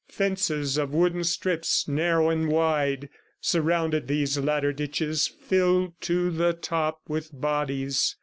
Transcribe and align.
Fences 0.09 0.79
of 0.79 0.95
wooden 0.95 1.23
strips, 1.23 1.87
narrow 1.87 2.29
and 2.31 2.47
wide, 2.49 3.07
surrounded 3.39 4.07
these 4.07 4.35
latter 4.35 4.73
ditches 4.73 5.27
filled 5.27 5.93
to 6.01 6.31
the 6.31 6.53
top 6.53 7.01
with 7.07 7.29
bodies. 7.39 8.15